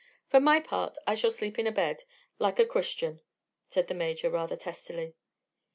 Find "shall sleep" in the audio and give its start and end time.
1.13-1.59